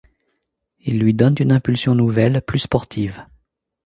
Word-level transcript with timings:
Ils 0.79 0.97
lui 0.99 1.13
donnent 1.13 1.35
une 1.37 1.51
impulsion 1.51 1.93
nouvelle, 1.93 2.41
plus 2.41 2.57
sportive. 2.57 3.23